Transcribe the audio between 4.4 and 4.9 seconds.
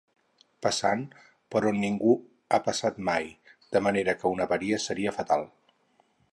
avaria